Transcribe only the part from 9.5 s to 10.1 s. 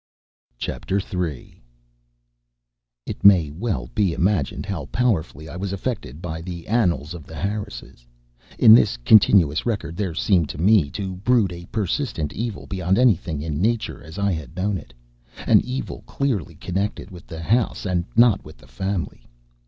record